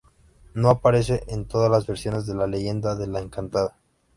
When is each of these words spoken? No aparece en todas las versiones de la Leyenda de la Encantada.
No 0.55 0.71
aparece 0.71 1.23
en 1.27 1.45
todas 1.45 1.69
las 1.69 1.85
versiones 1.85 2.25
de 2.25 2.33
la 2.33 2.47
Leyenda 2.47 2.95
de 2.95 3.05
la 3.05 3.19
Encantada. 3.19 3.77